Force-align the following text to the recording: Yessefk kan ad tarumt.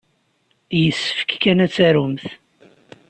Yessefk 0.81 1.29
kan 1.43 1.63
ad 1.65 1.71
tarumt. 1.75 2.25